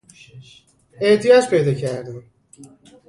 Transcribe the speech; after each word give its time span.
احتیاج 1.01 1.47
پیدا 1.49 1.73
کردن 1.73 2.23